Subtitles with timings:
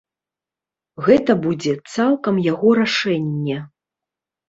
[1.09, 3.63] Гэта будзе цалкам яго рашэнне.